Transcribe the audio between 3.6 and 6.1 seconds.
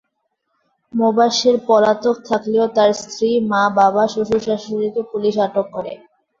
বাবা, শ্বশুর-শাশুড়িকে পুলিশ আটক করে।